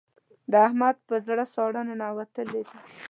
[0.51, 2.77] د احمد په زړه ساړه ننوتلې ده.